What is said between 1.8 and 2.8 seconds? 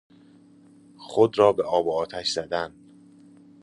و آتش زدن